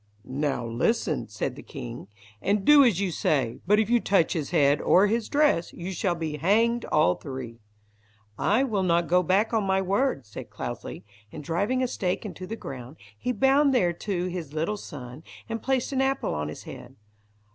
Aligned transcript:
"Now 0.25 0.65
listen," 0.65 1.27
said 1.27 1.55
the 1.55 1.61
king, 1.61 2.07
"and 2.41 2.65
do 2.65 2.83
as 2.83 2.99
you 2.99 3.11
say; 3.11 3.59
but 3.67 3.79
if 3.79 3.87
you 3.87 3.99
touch 3.99 4.33
his 4.33 4.49
head, 4.49 4.81
or 4.81 5.05
his 5.05 5.29
dress, 5.29 5.73
you 5.73 5.91
shall 5.91 6.15
be 6.15 6.37
hanged 6.37 6.85
all 6.85 7.13
three." 7.13 7.59
"I 8.35 8.63
will 8.63 8.81
not 8.81 9.07
go 9.07 9.21
back 9.21 9.53
on 9.53 9.63
my 9.63 9.79
word," 9.79 10.25
said 10.25 10.49
Cloudesly; 10.49 11.05
and 11.31 11.43
driving 11.43 11.83
a 11.83 11.87
stake 11.87 12.25
into 12.25 12.47
the 12.47 12.55
ground, 12.55 12.97
he 13.15 13.31
bound 13.31 13.73
thereto 13.75 14.27
his 14.27 14.53
little 14.53 14.75
son, 14.77 15.21
and 15.47 15.61
placed 15.61 15.91
an 15.91 16.01
apple 16.01 16.33
on 16.33 16.47
his 16.47 16.63
head. 16.63 16.95